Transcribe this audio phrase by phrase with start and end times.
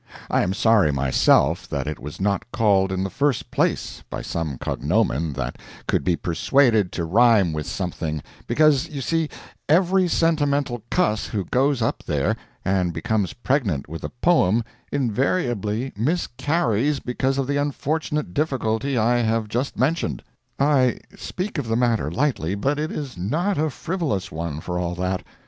[0.31, 4.57] I am sorry, myself, that it was not called in the first place by some
[4.57, 9.29] cognomen that could be persuaded to rhyme with something, because, you see,
[9.69, 12.35] every sentimental cuss who goes up there
[12.65, 19.47] and becomes pregnant with a poem invariably miscarries because of the unfortunate difficulty I have
[19.49, 20.23] just mentioned.
[20.57, 24.95] I speak of the matter lightly, but it is not a frivolous one, for all
[24.95, 25.21] that.